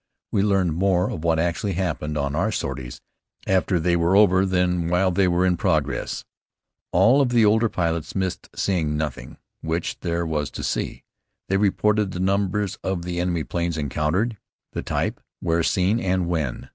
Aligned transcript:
We 0.31 0.41
learned 0.41 0.73
more 0.73 1.11
of 1.11 1.23
what 1.23 1.37
actually 1.37 1.73
happened 1.73 2.17
on 2.17 2.35
our 2.35 2.51
sorties, 2.51 2.99
after 3.45 3.79
they 3.79 3.95
were 3.95 4.15
over 4.15 4.47
than 4.47 4.87
while 4.87 5.11
they 5.11 5.27
were 5.27 5.45
in 5.45 5.57
progress. 5.57 6.25
All 6.91 7.21
of 7.21 7.29
the 7.29 7.45
older 7.45 7.69
pilots 7.69 8.15
missed 8.15 8.49
seeing 8.55 8.97
nothing 8.97 9.37
which 9.61 9.99
there 9.99 10.25
was 10.25 10.49
to 10.53 10.63
see. 10.63 11.03
They 11.49 11.57
reported 11.57 12.09
the 12.13 12.19
numbers 12.19 12.79
of 12.83 13.03
the 13.03 13.19
enemy 13.19 13.43
planes 13.43 13.77
encountered, 13.77 14.39
the 14.73 14.81
types, 14.81 15.21
where 15.39 15.61
seen 15.61 15.99
and 15.99 16.25
when. 16.27 16.69